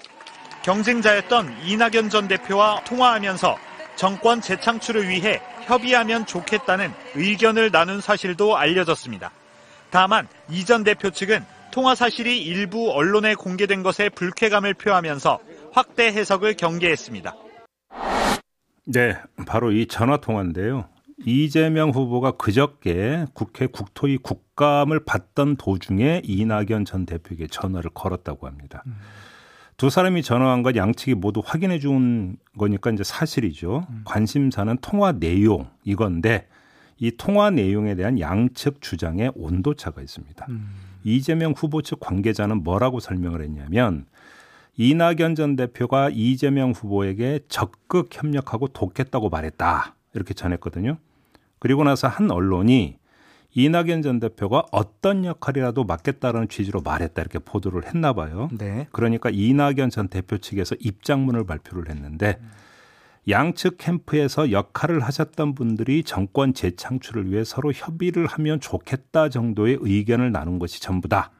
경쟁자였던 0.64 1.66
이낙연 1.66 2.10
전 2.10 2.30
대표와 2.30 2.82
통화하면서 2.86 3.58
정권 3.98 4.40
재창출을 4.40 5.10
위해 5.10 5.42
협의하면 5.66 6.26
좋겠다는 6.26 6.94
의견을 7.16 7.72
나눈 7.72 8.00
사실도 8.00 8.56
알려졌습니다. 8.56 9.32
다만 9.90 10.30
이 10.50 10.64
전 10.64 10.86
대표 10.86 11.10
측은 11.10 11.44
통화 11.72 11.94
사실이 11.94 12.42
일부 12.42 12.90
언론에 12.92 13.36
공개된 13.36 13.84
것에 13.84 14.08
불쾌감을 14.10 14.74
표하면서 14.74 15.40
확대 15.74 16.06
해석을 16.06 16.56
경계했습니다. 16.56 17.36
네, 18.86 19.18
바로 19.46 19.74
이 19.74 19.88
전화 19.88 20.16
통화인데요. 20.18 20.88
이재명 21.26 21.90
후보가 21.90 22.32
그저께 22.32 23.26
국회 23.34 23.66
국토위 23.68 24.18
국감을 24.18 25.04
받던 25.04 25.56
도중에 25.58 26.22
이낙연 26.24 26.86
전 26.86 27.06
대표에게 27.06 27.48
전화를 27.48 27.90
걸었다고 27.94 28.48
합니다. 28.48 28.84
두 29.78 29.90
사람이 29.90 30.24
전화한 30.24 30.64
건 30.64 30.76
양측이 30.76 31.16
모두 31.16 31.42
확인해 31.44 31.80
준 31.80 32.38
거니까 32.58 32.92
이제 32.92 33.04
사실이죠. 33.04 33.88
관심사는 34.06 34.78
통화 34.82 35.12
내용 35.12 35.70
이건데 35.84 36.48
이 37.00 37.12
통화 37.16 37.52
내용에 37.52 37.96
대한 37.96 38.20
양측 38.20 38.82
주장에 38.82 39.30
온도차가 39.36 40.02
있습니다. 40.02 40.48
이재명 41.04 41.54
후보 41.56 41.82
측 41.82 42.00
관계자는 42.00 42.64
뭐라고 42.64 43.00
설명을 43.00 43.42
했냐면 43.42 44.06
이낙연 44.78 45.36
전 45.36 45.56
대표가 45.56 46.10
이재명 46.12 46.72
후보에게 46.72 47.40
적극 47.48 48.10
협력하고 48.12 48.68
돕겠다고 48.68 49.30
말했다. 49.30 49.96
이렇게 50.14 50.34
전했거든요. 50.34 50.98
그리고 51.60 51.84
나서 51.84 52.08
한 52.08 52.32
언론이 52.32 52.98
이낙연 53.54 54.04
전 54.04 54.20
대표가 54.20 54.66
어떤 54.72 55.26
역할이라도 55.26 55.84
맡겠다는 55.84 56.48
취지로 56.48 56.82
말했다 56.82 57.22
이렇게 57.22 57.40
보도를 57.40 57.86
했나 57.88 58.14
봐요. 58.14 58.50
네. 58.52 58.88
그러니까 58.92 59.30
이낙연 59.32 59.90
전 59.90 60.10
대표 60.10 60.38
측에서 60.38 60.76
입장문을 60.80 61.46
발표를 61.46 61.90
했는데 61.90 62.40
양측 63.30 63.78
캠프에서 63.78 64.52
역할을 64.52 65.02
하셨던 65.02 65.56
분들이 65.56 66.04
정권 66.04 66.54
재창출을 66.54 67.32
위해 67.32 67.44
서로 67.44 67.74
협의를 67.74 68.26
하면 68.28 68.60
좋겠다 68.60 69.30
정도의 69.30 69.80
의견을 69.82 70.32
나눈 70.32 70.60
것이 70.60 70.80
전부다. 70.80 71.32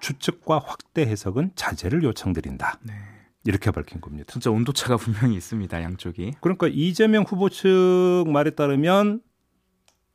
추측과 0.00 0.58
확대 0.58 1.02
해석은 1.02 1.52
자제를 1.54 2.02
요청드린다. 2.02 2.80
네. 2.82 2.92
이렇게 3.46 3.70
밝힌 3.70 4.00
겁니다. 4.00 4.26
진짜 4.32 4.50
온도차가 4.50 4.96
분명히 4.96 5.36
있습니다. 5.36 5.82
양쪽이. 5.82 6.32
그러니까 6.40 6.66
이재명 6.70 7.24
후보 7.24 7.48
측 7.48 8.24
말에 8.26 8.50
따르면 8.50 9.20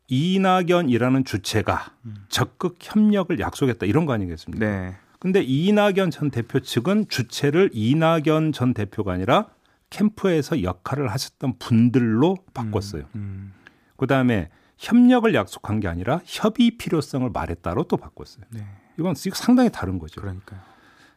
이낙연이라는 0.10 1.24
주체가 1.24 1.94
적극 2.28 2.78
협력을 2.82 3.40
약속했다 3.40 3.86
이런 3.86 4.06
거 4.06 4.14
아니겠습니까? 4.14 4.66
네. 4.66 4.96
근데 5.20 5.42
이낙연 5.42 6.12
전 6.12 6.32
대표 6.32 6.60
측은 6.60 7.10
주체를 7.10 7.70
이낙연 7.74 8.52
전 8.54 8.74
대표가 8.74 9.14
아니라 9.14 9.48
캠프에서 9.90 10.64
역할을 10.64 11.12
하셨던 11.12 11.60
분들로 11.60 12.38
바꿨어요. 12.54 13.04
음. 13.16 13.54
그 13.98 14.08
다음에 14.08 14.50
협력을 14.78 15.32
약속한 15.34 15.80
게 15.80 15.88
아니라 15.88 16.22
협의 16.26 16.78
필요성을 16.78 17.30
말했다로 17.30 17.84
또 17.84 17.98
바꿨어요. 17.98 18.46
네. 18.50 18.66
이건 18.98 19.14
상당히 19.16 19.70
다른 19.70 20.00
거죠. 20.00 20.22
그러니까요. 20.22 20.60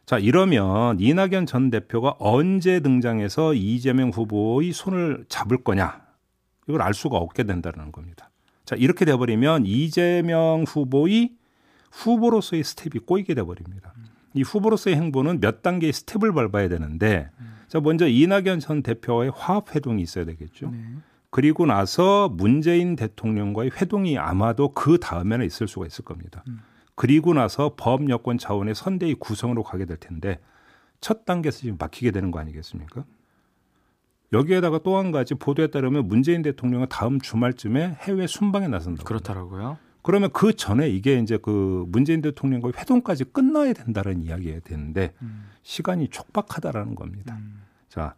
자, 0.05 0.17
이러면 0.17 0.99
이낙연 0.99 1.45
전 1.45 1.69
대표가 1.69 2.15
언제 2.19 2.81
등장해서 2.81 3.53
이재명 3.53 4.09
후보의 4.09 4.73
손을 4.73 5.25
잡을 5.29 5.63
거냐? 5.63 6.01
이걸 6.67 6.81
알 6.81 6.93
수가 6.93 7.17
없게 7.17 7.43
된다는 7.43 7.91
겁니다. 7.91 8.29
자, 8.65 8.75
이렇게 8.75 9.05
돼버리면 9.05 9.65
이재명 9.65 10.63
후보의 10.67 11.33
후보로서의 11.91 12.63
스텝이 12.63 13.05
꼬이게 13.05 13.33
돼버립니다. 13.33 13.93
이 14.33 14.41
후보로서의 14.41 14.95
행보는 14.95 15.39
몇 15.39 15.61
단계의 15.61 15.93
스텝을 15.93 16.33
밟아야 16.33 16.69
되는데, 16.69 17.29
자, 17.67 17.79
먼저 17.79 18.07
이낙연 18.07 18.59
전 18.59 18.81
대표와의 18.81 19.31
화합 19.35 19.75
회동이 19.75 20.01
있어야 20.01 20.25
되겠죠. 20.25 20.71
네. 20.71 20.79
그리고 21.29 21.65
나서 21.65 22.29
문재인 22.29 22.95
대통령과의 22.95 23.71
회동이 23.79 24.17
아마도 24.19 24.73
그 24.73 24.99
다음에는 24.99 25.45
있을 25.45 25.67
수가 25.67 25.87
있을 25.87 26.05
겁니다. 26.05 26.43
그리고 26.95 27.33
나서 27.33 27.73
범 27.75 28.07
여권 28.09 28.37
차원의 28.37 28.75
선대위 28.75 29.15
구성으로 29.15 29.63
가게 29.63 29.85
될 29.85 29.97
텐데 29.97 30.39
첫 31.01 31.25
단계에서 31.25 31.59
지금 31.59 31.77
막히게 31.79 32.11
되는 32.11 32.29
거 32.29 32.39
아니겠습니까? 32.39 33.03
여기에다가 34.33 34.79
또 34.79 34.97
한 34.97 35.11
가지 35.11 35.33
보도에 35.35 35.67
따르면 35.67 36.07
문재인 36.07 36.41
대통령은 36.41 36.87
다음 36.89 37.19
주말쯤에 37.19 37.97
해외 38.01 38.27
순방에 38.27 38.67
나선다고. 38.67 39.05
그렇더라고요. 39.05 39.77
그러면 40.03 40.29
그 40.33 40.53
전에 40.53 40.89
이게 40.89 41.17
이제 41.17 41.37
그 41.41 41.85
문재인 41.87 42.21
대통령과의 42.21 42.73
회동까지 42.77 43.23
끝나야 43.25 43.73
된다는 43.73 44.21
이야기가 44.21 44.59
되는데 44.65 45.13
음. 45.21 45.45
시간이 45.63 46.09
촉박하다라는 46.09 46.95
겁니다. 46.95 47.37
음. 47.39 47.61
자, 47.87 48.15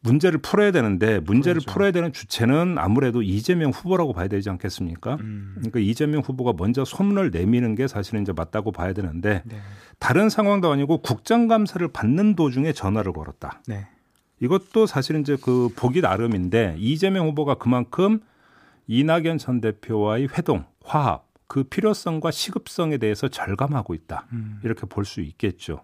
문제를 0.00 0.40
풀어야 0.40 0.72
되는데 0.72 1.20
문제를 1.20 1.60
그렇죠. 1.60 1.72
풀어야 1.72 1.90
되는 1.92 2.12
주체는 2.12 2.76
아무래도 2.78 3.22
이재명 3.22 3.70
후보라고 3.70 4.12
봐야 4.12 4.28
되지 4.28 4.50
않겠습니까? 4.50 5.14
음. 5.20 5.52
그러니까 5.56 5.78
이재명 5.78 6.22
후보가 6.22 6.54
먼저 6.58 6.84
손을 6.84 7.30
내미는 7.30 7.74
게 7.76 7.86
사실은 7.86 8.22
이제 8.22 8.32
맞다고 8.32 8.72
봐야 8.72 8.92
되는데 8.92 9.42
네. 9.46 9.56
다른 9.98 10.28
상황도 10.28 10.70
아니고 10.70 10.98
국정감사를 11.02 11.86
받는 11.88 12.34
도중에 12.34 12.72
전화를 12.72 13.12
걸었다. 13.12 13.62
네. 13.66 13.88
이것도 14.40 14.86
사실은 14.86 15.20
이제 15.20 15.36
그 15.40 15.68
보기 15.76 16.00
나름인데 16.00 16.76
이재명 16.78 17.26
후보가 17.28 17.54
그만큼 17.54 18.20
이낙연 18.86 19.38
전 19.38 19.60
대표와의 19.60 20.28
회동, 20.36 20.64
화합, 20.84 21.26
그 21.46 21.64
필요성과 21.64 22.30
시급성에 22.30 22.98
대해서 22.98 23.28
절감하고 23.28 23.94
있다. 23.94 24.26
음. 24.32 24.60
이렇게 24.64 24.86
볼 24.86 25.04
수 25.04 25.20
있겠죠. 25.20 25.82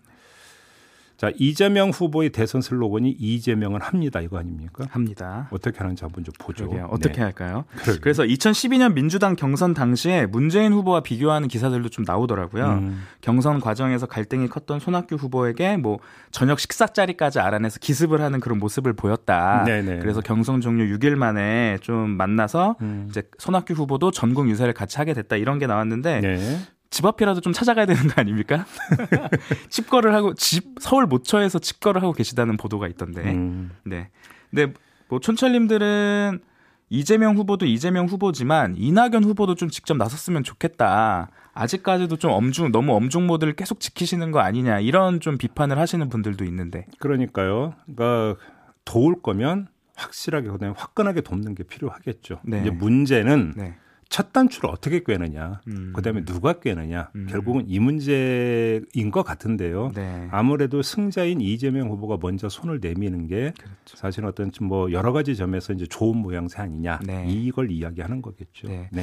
자, 1.16 1.30
이재명 1.36 1.90
후보의 1.90 2.30
대선 2.30 2.60
슬로건이 2.60 3.10
이재명은 3.18 3.80
합니다. 3.80 4.20
이거 4.20 4.38
아닙니까? 4.38 4.84
합니다. 4.90 5.48
어떻게 5.50 5.78
하는지 5.78 6.04
한번 6.04 6.24
좀 6.24 6.34
보죠. 6.38 6.66
그러게요. 6.66 6.88
어떻게 6.90 7.14
네. 7.14 7.22
할까요? 7.22 7.64
그러게요. 7.76 8.00
그래서 8.02 8.22
2012년 8.24 8.92
민주당 8.92 9.34
경선 9.34 9.72
당시에 9.72 10.26
문재인 10.26 10.74
후보와 10.74 11.00
비교하는 11.00 11.48
기사들도 11.48 11.88
좀 11.88 12.04
나오더라고요. 12.06 12.66
음. 12.66 13.02
경선 13.22 13.60
과정에서 13.60 14.04
갈등이 14.06 14.48
컸던 14.48 14.78
손학규 14.78 15.14
후보에게 15.14 15.78
뭐 15.78 15.98
저녁 16.32 16.60
식사 16.60 16.86
자리까지 16.86 17.40
알아내서 17.40 17.78
기습을 17.80 18.20
하는 18.20 18.38
그런 18.38 18.58
모습을 18.58 18.92
보였다. 18.92 19.64
네네. 19.64 20.00
그래서 20.00 20.20
경선 20.20 20.60
종료 20.60 20.84
6일 20.84 21.14
만에 21.16 21.78
좀 21.80 22.10
만나서 22.10 22.76
음. 22.82 23.06
이제 23.08 23.22
손학규 23.38 23.72
후보도 23.72 24.10
전국 24.10 24.50
유세를 24.50 24.74
같이 24.74 24.98
하게 24.98 25.14
됐다 25.14 25.36
이런 25.36 25.58
게 25.58 25.66
나왔는데 25.66 26.20
네. 26.20 26.58
집 26.96 27.04
앞이라도 27.04 27.42
좀 27.42 27.52
찾아가야 27.52 27.84
되는 27.84 28.06
거 28.08 28.14
아닙니까? 28.22 28.64
집거를 29.68 30.14
하고 30.14 30.32
집 30.32 30.76
서울 30.80 31.04
모처에서 31.04 31.58
집거를 31.58 32.02
하고 32.02 32.14
계시다는 32.14 32.56
보도가 32.56 32.88
있던데. 32.88 33.20
음. 33.34 33.70
네. 33.84 34.08
근데 34.48 34.72
뭐 35.08 35.20
촌철님들은 35.20 36.40
이재명 36.88 37.36
후보도 37.36 37.66
이재명 37.66 38.06
후보지만 38.06 38.76
이낙연 38.78 39.24
후보도 39.24 39.56
좀 39.56 39.68
직접 39.68 39.98
나섰으면 39.98 40.42
좋겠다. 40.42 41.28
아직까지도 41.52 42.16
좀 42.16 42.30
엄중 42.30 42.72
너무 42.72 42.94
엄중 42.94 43.26
모드를 43.26 43.52
계속 43.56 43.78
지키시는 43.78 44.30
거 44.30 44.38
아니냐 44.38 44.80
이런 44.80 45.20
좀 45.20 45.36
비판을 45.36 45.78
하시는 45.78 46.08
분들도 46.08 46.46
있는데. 46.46 46.86
그러니까요. 46.98 47.74
그러니까 47.84 48.40
도울 48.86 49.20
거면 49.20 49.68
확실하게 49.96 50.48
그다음에 50.48 50.74
화끈하게 50.78 51.20
돕는 51.20 51.56
게 51.56 51.62
필요하겠죠. 51.62 52.40
네. 52.44 52.62
이제 52.62 52.70
문제는 52.70 53.52
네. 53.54 53.76
첫 54.08 54.32
단추를 54.32 54.70
어떻게 54.70 55.02
꿰느냐, 55.02 55.60
음. 55.66 55.92
그다음에 55.94 56.24
누가 56.24 56.54
꿰느냐, 56.54 57.10
음. 57.16 57.26
결국은 57.28 57.64
이 57.66 57.80
문제인 57.80 59.10
것 59.10 59.24
같은데요. 59.24 59.90
네. 59.94 60.28
아무래도 60.30 60.80
승자인 60.82 61.40
이재명 61.40 61.88
후보가 61.90 62.18
먼저 62.20 62.48
손을 62.48 62.78
내미는 62.80 63.26
게 63.26 63.52
그렇죠. 63.56 63.96
사실 63.96 64.24
어떤 64.24 64.52
좀뭐 64.52 64.92
여러 64.92 65.12
가지 65.12 65.36
점에서 65.36 65.72
이제 65.72 65.86
좋은 65.86 66.16
모양새 66.16 66.62
아니냐 66.62 67.00
네. 67.04 67.26
이걸 67.28 67.70
이야기하는 67.70 68.22
거겠죠. 68.22 68.68
네. 68.68 68.88
네. 68.92 69.02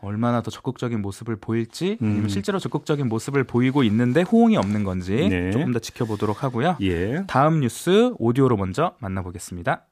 얼마나 0.00 0.42
더 0.42 0.50
적극적인 0.50 1.02
모습을 1.02 1.36
보일지 1.36 1.98
음. 2.02 2.28
실제로 2.28 2.58
적극적인 2.58 3.08
모습을 3.08 3.44
보이고 3.44 3.82
있는데 3.84 4.22
호응이 4.22 4.56
없는 4.56 4.84
건지 4.84 5.28
네. 5.28 5.50
조금 5.50 5.72
더 5.72 5.78
지켜보도록 5.78 6.44
하고요. 6.44 6.76
예. 6.82 7.24
다음 7.26 7.60
뉴스 7.60 8.14
오디오로 8.18 8.56
먼저 8.56 8.94
만나보겠습니다. 9.00 9.86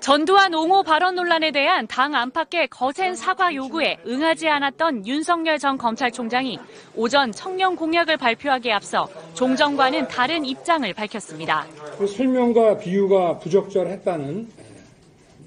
전두환 0.00 0.54
옹호 0.54 0.82
발언 0.82 1.16
논란에 1.16 1.50
대한 1.50 1.86
당 1.86 2.14
안팎의 2.14 2.68
거센 2.68 3.14
사과 3.14 3.54
요구에 3.54 3.98
응하지 4.06 4.48
않았던 4.48 5.06
윤석열 5.06 5.58
전 5.58 5.76
검찰총장이 5.76 6.58
오전 6.94 7.32
청년 7.32 7.74
공약을 7.76 8.16
발표하기에 8.16 8.72
앞서 8.72 9.08
종정과는 9.34 10.08
다른 10.08 10.44
입장을 10.44 10.92
밝혔습니다. 10.94 11.66
그 11.98 12.06
설명과 12.06 12.78
비유가 12.78 13.38
부적절했다는 13.38 14.48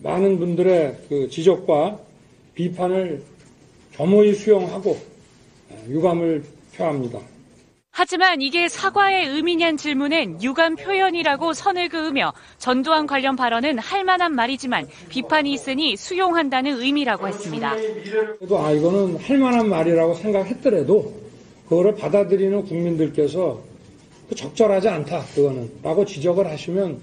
많은 0.03 0.39
분들의 0.39 0.97
그 1.07 1.29
지적과 1.29 1.97
비판을 2.55 3.23
겸허히 3.93 4.33
수용하고 4.33 4.97
유감을 5.87 6.43
표합니다. 6.75 7.19
하지만 7.93 8.41
이게 8.41 8.69
사과의 8.69 9.27
의미냐는 9.27 9.75
질문엔 9.75 10.41
유감 10.41 10.77
표현이라고 10.77 11.53
선을 11.53 11.89
그으며 11.89 12.33
전두환 12.57 13.05
관련 13.05 13.35
발언은 13.35 13.79
할 13.79 14.05
만한 14.05 14.33
말이지만 14.33 14.87
비판이 15.09 15.51
있으니 15.51 15.97
수용한다는 15.97 16.79
의미라고 16.81 17.27
했습니다. 17.27 17.75
그래도 17.75 18.59
아 18.59 18.71
이거는 18.71 19.17
할 19.17 19.37
만한 19.37 19.69
말이라고 19.69 20.13
생각했더라도 20.15 21.13
그거를 21.67 21.95
받아들이는 21.95 22.63
국민들께서 22.65 23.61
그 24.29 24.35
적절하지 24.35 24.87
않다 24.87 25.25
그거는 25.35 25.69
라고 25.83 26.05
지적을 26.05 26.47
하시면 26.47 26.97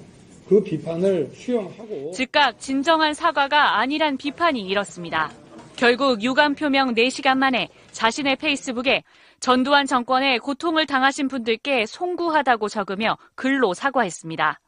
그 0.48 0.62
비판을 0.62 1.30
수용하고 1.34 2.12
즉각 2.12 2.58
진정한 2.58 3.12
사과가 3.12 3.78
아니란 3.78 4.16
비판이 4.16 4.62
일었습니다. 4.62 5.30
결국 5.76 6.22
유감 6.22 6.54
표명 6.54 6.94
4시간 6.94 7.36
만에 7.36 7.68
자신의 7.92 8.36
페이스북에 8.36 9.04
전두환 9.40 9.86
정권에 9.86 10.38
고통을 10.38 10.86
당하신 10.86 11.28
분들께 11.28 11.86
송구하다고 11.86 12.68
적으며 12.68 13.16
글로 13.34 13.74
사과했습니다. 13.74 14.60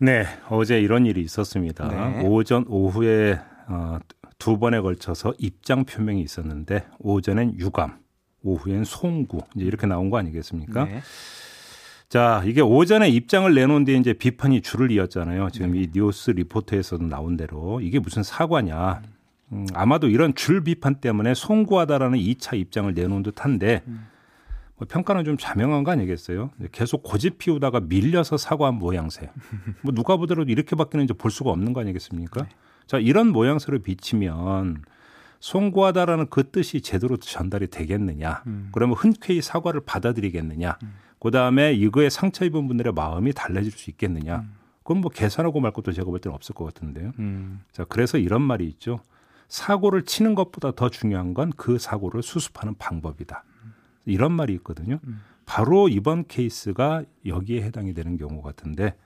네, 0.00 0.26
어제 0.48 0.80
이런 0.80 1.06
일이 1.06 1.22
있었습니다. 1.22 1.88
네. 1.88 2.22
오전 2.24 2.64
오후에 2.68 3.38
어, 3.68 3.98
두 4.38 4.58
번에 4.58 4.80
걸쳐서 4.80 5.34
입장 5.38 5.84
표명이 5.84 6.20
있었는데 6.20 6.86
오전엔 6.98 7.58
유감, 7.58 7.98
오후엔 8.42 8.84
송구 8.84 9.38
이제 9.56 9.64
이렇게 9.64 9.86
나온 9.86 10.10
거 10.10 10.18
아니겠습니까? 10.18 10.84
네. 10.84 11.00
자, 12.08 12.42
이게 12.46 12.60
오전에 12.60 13.08
입장을 13.08 13.52
내놓은 13.52 13.84
뒤에 13.84 13.96
이제 13.96 14.12
비판이 14.12 14.62
줄을 14.62 14.92
이었잖아요. 14.92 15.50
지금 15.50 15.74
이 15.74 15.88
뉴스 15.92 16.30
리포트에서도 16.30 17.04
나온 17.06 17.36
대로 17.36 17.80
이게 17.80 17.98
무슨 17.98 18.22
사과냐. 18.22 19.02
음, 19.52 19.66
아마도 19.74 20.08
이런 20.08 20.34
줄 20.34 20.64
비판 20.64 20.96
때문에 20.96 21.34
송구하다라는 21.34 22.18
2차 22.18 22.58
입장을 22.58 22.92
내놓은 22.92 23.22
듯한데 23.22 23.82
뭐 24.76 24.86
평가는 24.88 25.24
좀 25.24 25.36
자명한 25.38 25.84
거 25.84 25.90
아니겠어요? 25.92 26.50
계속 26.72 27.02
고집 27.02 27.38
피우다가 27.38 27.80
밀려서 27.80 28.36
사과한 28.36 28.74
모양새. 28.74 29.30
뭐 29.82 29.94
누가 29.94 30.16
보더라도 30.16 30.50
이렇게 30.50 30.76
바뀌는지 30.76 31.14
볼 31.14 31.30
수가 31.30 31.50
없는 31.50 31.72
거 31.72 31.80
아니겠습니까? 31.80 32.46
자, 32.86 32.98
이런 32.98 33.28
모양새를 33.28 33.78
비치면 33.80 34.82
송구하다라는 35.40 36.26
그 36.28 36.50
뜻이 36.50 36.80
제대로 36.80 37.16
전달이 37.16 37.68
되겠느냐? 37.68 38.42
그러면 38.72 38.96
흔쾌히 38.96 39.40
사과를 39.42 39.80
받아들이겠느냐? 39.86 40.78
그 41.18 41.30
다음에 41.30 41.72
이거에 41.72 42.10
상처 42.10 42.44
입은 42.44 42.66
분들의 42.68 42.92
마음이 42.92 43.32
달라질 43.32 43.72
수 43.72 43.90
있겠느냐? 43.90 44.44
그건 44.82 45.00
뭐 45.00 45.10
계산하고 45.10 45.60
말 45.60 45.72
것도 45.72 45.92
제가 45.92 46.04
볼 46.10 46.20
때는 46.20 46.34
없을 46.34 46.54
것 46.54 46.64
같은데요. 46.66 47.12
음, 47.18 47.60
자, 47.72 47.84
그래서 47.84 48.18
이런 48.18 48.42
말이 48.42 48.66
있죠. 48.66 49.00
사고를 49.48 50.02
치는 50.04 50.34
것보다 50.34 50.72
더 50.72 50.88
중요한 50.88 51.34
건 51.34 51.50
그 51.56 51.78
사고를 51.78 52.22
수습하는 52.22 52.74
방법이다. 52.78 53.44
이런 54.04 54.32
말이 54.32 54.52
있거든요. 54.54 54.98
바로 55.44 55.88
이번 55.88 56.26
케이스가 56.26 57.04
여기에 57.24 57.62
해당이 57.62 57.94
되는 57.94 58.16
경우 58.16 58.42
같은데 58.42 58.96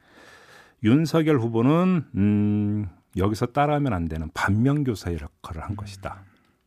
윤석열 0.83 1.39
후보는 1.39 2.07
음, 2.15 2.89
여기서 3.17 3.47
따라하면 3.47 3.93
안 3.93 4.07
되는 4.09 4.31
반면교사의 4.33 5.19
역할을 5.21 5.63
한 5.63 5.77
것이다. 5.77 6.23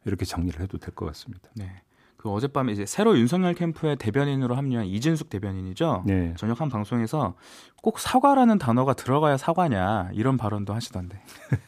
이렇게 0.06 0.26
정리를 0.26 0.60
해도 0.62 0.78
될 0.78 0.94
것 0.94 1.06
같습니다. 1.08 1.50
네. 1.56 1.82
그 2.24 2.32
어젯밤에 2.32 2.72
이제 2.72 2.86
새로 2.86 3.18
윤석열 3.18 3.54
캠프의 3.54 3.98
대변인으로 3.98 4.56
합류한 4.56 4.86
이진숙 4.86 5.30
대변인이죠. 5.30 6.04
네. 6.06 6.34
저녁 6.38 6.62
한 6.62 6.70
방송에서 6.70 7.36
꼭 7.82 8.00
사과라는 8.00 8.60
단어가 8.60 8.94
들어가야 8.94 9.36
사과냐 9.36 10.12
이런 10.14 10.38
발언도 10.38 10.74
하시던데. 10.74 11.20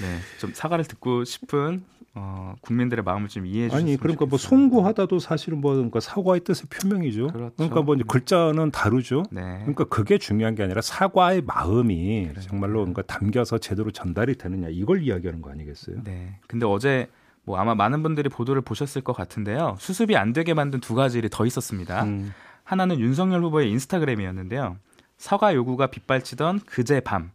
네, 0.00 0.18
좀 0.40 0.54
사과를 0.54 0.86
듣고 0.86 1.24
싶은 1.24 1.84
어, 2.14 2.54
국민들의 2.62 3.04
마음을 3.04 3.28
좀 3.28 3.44
이해해 3.44 3.68
주셨으면 3.68 3.90
아니 3.90 3.98
그러니까 3.98 4.24
뭐 4.24 4.38
좋겠어요. 4.38 4.58
송구하다도 4.58 5.18
사실은 5.18 5.60
뭐 5.60 5.74
그러니까 5.74 6.00
사과의 6.00 6.40
뜻의 6.40 6.62
표명이죠. 6.70 7.26
그렇죠. 7.26 7.54
러니까뭐 7.58 7.96
이제 7.96 8.04
글자는 8.08 8.70
다르죠. 8.70 9.24
네. 9.30 9.58
그러니까 9.60 9.84
그게 9.84 10.16
중요한 10.16 10.54
게 10.54 10.62
아니라 10.62 10.80
사과의 10.80 11.42
마음이 11.42 12.30
정말로 12.40 12.78
그러니까 12.78 13.02
담겨서 13.02 13.58
제대로 13.58 13.90
전달이 13.90 14.36
되느냐 14.36 14.68
이걸 14.70 15.02
이야기하는 15.02 15.42
거 15.42 15.50
아니겠어요? 15.50 16.04
네. 16.04 16.38
근데 16.46 16.64
어제 16.64 17.10
뭐 17.44 17.58
아마 17.58 17.74
많은 17.74 18.02
분들이 18.02 18.28
보도를 18.28 18.62
보셨을 18.62 19.02
것 19.02 19.12
같은데요. 19.14 19.76
수습이 19.78 20.16
안 20.16 20.32
되게 20.32 20.54
만든 20.54 20.80
두 20.80 20.94
가지 20.94 21.18
일이 21.18 21.28
더 21.30 21.44
있었습니다. 21.44 22.04
음. 22.04 22.32
하나는 22.64 23.00
윤석열 23.00 23.42
후보의 23.42 23.70
인스타그램이었는데요. 23.70 24.76
사과 25.18 25.54
요구가 25.54 25.88
빗발치던 25.88 26.60
그제 26.66 27.00
밤, 27.00 27.30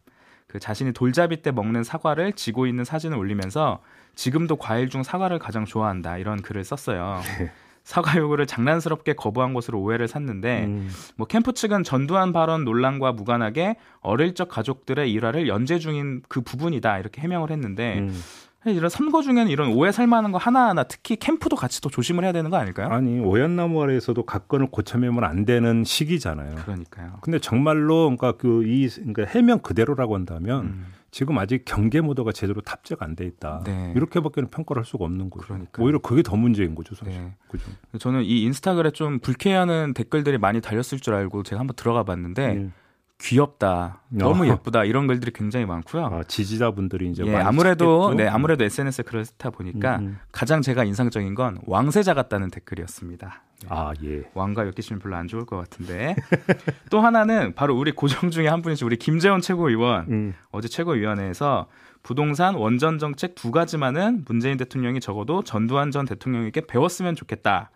그 0.48 0.60
자신이 0.60 0.94
돌잡이 0.94 1.42
때 1.42 1.52
먹는 1.52 1.84
사과를 1.84 2.34
지고 2.34 2.68
있는 2.68 2.84
사진을 2.84 3.18
올리면서 3.18 3.80
지금도 4.16 4.56
과일 4.56 4.90
중 4.90 5.04
사과를 5.04 5.40
가장 5.40 5.66
좋아한다 5.66 6.18
이런 6.18 6.42
글을 6.42 6.64
썼어요. 6.64 7.22
네. 7.40 7.52
사과 7.84 8.18
요구를 8.18 8.48
장난스럽게 8.48 9.14
거부한 9.14 9.54
것으로 9.54 9.80
오해를 9.80 10.10
샀는데 10.10 10.66
음. 10.66 10.90
뭐 11.16 11.26
캠프 11.26 11.54
측은 11.54 11.84
전두환 11.84 12.34
발언 12.34 12.66
논란과 12.66 13.14
무관하게 13.14 13.78
어릴 14.02 14.36
적 14.36 14.50
가족들의 14.50 15.10
일화를 15.10 15.48
연재 15.48 15.80
중인 15.80 16.24
그 16.28 16.42
부분이다 16.42 17.00
이렇게 17.00 17.22
해명을 17.22 17.50
했는데 17.50 18.00
음. 18.00 18.22
이런 18.66 18.90
선거 18.90 19.22
중에는 19.22 19.48
이런 19.50 19.72
오해 19.74 19.92
살만한 19.92 20.32
거 20.32 20.38
하나하나 20.38 20.84
특히 20.84 21.16
캠프도 21.16 21.56
같이 21.56 21.80
또 21.80 21.90
조심을 21.90 22.24
해야 22.24 22.34
되는 22.34 22.50
거 22.50 22.58
아닐까요? 22.58 22.90
아니 22.90 23.20
오얏나무 23.20 23.82
아래에서도 23.82 24.24
각건을 24.24 24.68
고쳐매면 24.72 25.24
안 25.24 25.46
되는 25.46 25.84
시기잖아요. 25.86 26.56
그러니까요. 26.56 27.20
근데 27.22 27.40
정말로 27.40 28.06
그러니까 28.06 28.34
그이 28.34 28.90
그러니까 28.90 29.26
해명 29.26 29.60
그대로라고 29.60 30.16
한다면 30.16 30.66
음. 30.66 30.86
지금 31.12 31.38
아직 31.38 31.64
경계 31.66 32.02
모드가 32.02 32.34
제대로 32.34 32.60
탑재가 32.62 33.06
안 33.06 33.16
돼 33.16 33.26
있다. 33.26 33.62
네. 33.66 33.94
이렇게밖에는 33.96 34.50
평가를 34.50 34.82
할 34.82 34.86
수가 34.86 35.06
없는 35.06 35.30
거죠. 35.30 35.46
그러니까요. 35.48 35.84
오히려 35.86 36.00
그게 36.00 36.22
더 36.22 36.36
문제인 36.36 36.76
거죠, 36.76 36.94
사실. 36.96 37.14
네. 37.14 37.34
그죠. 37.48 37.66
저는 37.98 38.24
이 38.24 38.44
인스타그램에 38.44 38.92
좀 38.92 39.20
불쾌하는 39.20 39.94
댓글들이 39.94 40.38
많이 40.38 40.60
달렸을 40.62 41.00
줄 41.00 41.14
알고 41.14 41.44
제가 41.44 41.62
한번 41.62 41.76
들어가 41.78 42.04
봤는데 42.04 42.54
음. 42.58 42.74
귀엽다, 43.20 44.04
너무 44.10 44.44
어. 44.44 44.48
예쁘다 44.48 44.84
이런 44.84 45.08
글들이 45.08 45.32
굉장히 45.34 45.66
많고요. 45.66 46.06
아, 46.06 46.24
지지자분들이 46.24 47.10
이제 47.10 47.24
예, 47.26 47.36
아무래도 47.36 48.04
찾겠죠? 48.04 48.24
네 48.24 48.30
아무래도 48.30 48.64
SNS에 48.64 49.04
그렇다 49.04 49.50
보니까 49.50 49.98
음, 49.98 50.04
음. 50.04 50.20
가장 50.32 50.62
제가 50.62 50.84
인상적인 50.84 51.34
건 51.34 51.58
왕세자 51.66 52.14
같다는 52.14 52.52
댓글이었습니다. 52.52 53.42
네. 53.62 53.68
아 53.72 53.92
예. 54.04 54.24
왕과 54.36 54.68
엮이시면 54.68 55.00
별로 55.00 55.16
안 55.16 55.28
좋을 55.28 55.46
것 55.46 55.58
같은데 55.58 56.16
또 56.92 57.02
하나는 57.02 57.56
바로 57.56 57.76
우리 57.76 57.92
고정 57.92 58.30
중에 58.30 58.48
한 58.48 58.62
분이신 58.62 58.86
우리 58.86 58.98
김재원 58.98 59.42
최고위원 59.42 60.06
음. 60.10 60.34
어제 60.52 60.68
최고위원회에서 60.68 61.68
부동산 62.04 62.54
원전 62.54 63.00
정책 63.00 63.34
두 63.34 63.52
가지만은 63.52 64.26
문재인 64.28 64.58
대통령이 64.58 65.00
적어도 65.00 65.44
전두환 65.44 65.90
전 65.90 66.06
대통령에게 66.06 66.62
배웠으면 66.68 67.16
좋겠다. 67.16 67.72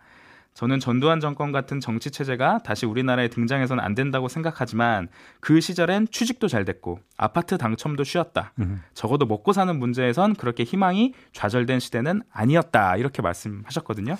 저는 0.54 0.80
전두환 0.80 1.20
정권 1.20 1.50
같은 1.50 1.80
정치 1.80 2.10
체제가 2.10 2.58
다시 2.58 2.84
우리나라에 2.84 3.28
등장해서는 3.28 3.82
안 3.82 3.94
된다고 3.94 4.28
생각하지만 4.28 5.08
그 5.40 5.60
시절엔 5.60 6.08
취직도 6.10 6.48
잘 6.48 6.64
됐고 6.64 7.00
아파트 7.16 7.56
당첨도 7.56 8.04
쉬웠다. 8.04 8.52
음. 8.58 8.82
적어도 8.94 9.24
먹고 9.24 9.52
사는 9.52 9.78
문제에선 9.78 10.34
그렇게 10.34 10.64
희망이 10.64 11.14
좌절된 11.32 11.80
시대는 11.80 12.22
아니었다. 12.30 12.96
이렇게 12.96 13.22
말씀하셨거든요. 13.22 14.16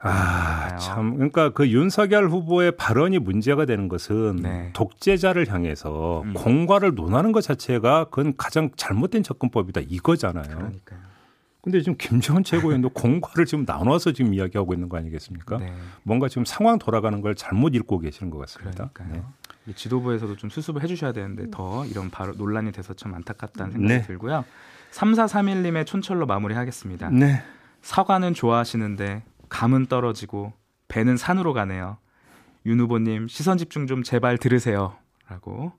아. 0.00 0.76
참. 0.76 1.14
그러니까 1.14 1.50
그 1.50 1.68
윤석열 1.68 2.28
후보의 2.28 2.72
발언이 2.76 3.18
문제가 3.18 3.64
되는 3.64 3.88
것은 3.88 4.36
네. 4.36 4.70
독재자를 4.74 5.48
향해서 5.50 6.22
음. 6.24 6.34
공과를 6.34 6.94
논하는 6.94 7.32
것 7.32 7.42
자체가 7.42 8.04
그건 8.04 8.34
가장 8.36 8.70
잘못된 8.76 9.22
접근법이다 9.22 9.82
이거잖아요. 9.88 10.44
그러니까요. 10.44 11.13
근데 11.64 11.80
지금 11.80 11.96
김정은 11.96 12.44
최고위원도 12.44 12.90
공과를 12.92 13.46
지금 13.46 13.64
나눠서 13.66 14.12
지금 14.12 14.34
이야기하고 14.34 14.74
있는 14.74 14.90
거 14.90 14.98
아니겠습니까? 14.98 15.56
네. 15.56 15.72
뭔가 16.02 16.28
지금 16.28 16.44
상황 16.44 16.78
돌아가는 16.78 17.18
걸 17.22 17.34
잘못 17.34 17.74
읽고 17.74 18.00
계시는 18.00 18.30
것 18.30 18.36
같습니다. 18.40 18.90
그러니까요. 18.92 19.22
네. 19.22 19.70
이 19.70 19.74
지도부에서도 19.74 20.36
좀 20.36 20.50
수습을 20.50 20.82
해주셔야 20.82 21.12
되는데 21.12 21.46
더 21.50 21.86
이런 21.86 22.10
바로 22.10 22.34
논란이 22.34 22.70
돼서 22.72 22.92
참 22.92 23.14
안타깝다는 23.14 23.72
생각이 23.72 23.94
네. 23.94 24.02
들고요. 24.02 24.44
3431님의 24.92 25.86
촌철로 25.86 26.26
마무리하겠습니다. 26.26 27.08
네. 27.08 27.42
사과는 27.80 28.34
좋아하시는데 28.34 29.22
감은 29.48 29.86
떨어지고 29.86 30.52
배는 30.88 31.16
산으로 31.16 31.54
가네요. 31.54 31.96
윤 32.66 32.78
후보님 32.78 33.26
시선 33.28 33.56
집중 33.56 33.86
좀 33.86 34.02
제발 34.02 34.36
들으세요. 34.36 34.98
라고 35.30 35.72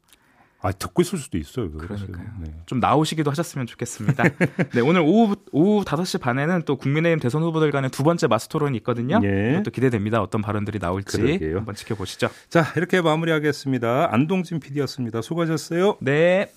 아, 0.66 0.72
듣고 0.72 1.04
있을 1.04 1.20
수도 1.20 1.38
있어요. 1.38 1.72
그러니까요. 1.72 2.26
네. 2.42 2.52
좀 2.66 2.80
나오시기도 2.80 3.30
하셨으면 3.30 3.68
좋겠습니다. 3.68 4.24
네, 4.74 4.82
오늘 4.82 5.02
오후, 5.02 5.36
오후 5.52 5.86
5시 5.86 6.20
반에는 6.20 6.64
또 6.66 6.76
국민의힘 6.76 7.20
대선 7.20 7.44
후보들 7.44 7.70
간의 7.70 7.92
두 7.92 8.02
번째 8.04 8.26
마스 8.26 8.48
토론이 8.48 8.76
있거든요. 8.80 9.22
예. 9.24 9.52
이것도 9.54 9.70
기대됩니다. 9.70 10.24
어떤 10.24 10.42
발언들이 10.42 10.80
나올지 10.80 11.18
그러게요. 11.18 11.58
한번 11.58 11.76
지켜보시죠. 11.76 12.30
자, 12.50 12.66
이렇게 12.78 13.00
마무리하겠습니다. 13.00 14.12
안동진 14.12 14.60
PD였습니다. 14.60 15.22
수고하셨어요. 15.22 15.98
네. 16.02 16.52